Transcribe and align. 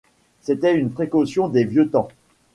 C’était 0.39 0.75
une 0.75 0.89
précaution 0.89 1.47
des 1.47 1.63
vieux 1.63 1.87
temps. 1.91 2.07